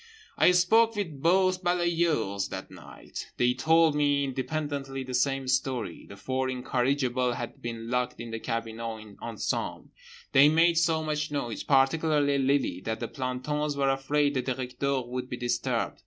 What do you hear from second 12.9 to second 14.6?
the plantons were afraid the